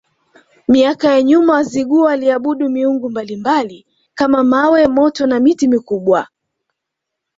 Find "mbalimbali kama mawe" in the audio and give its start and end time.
3.09-4.87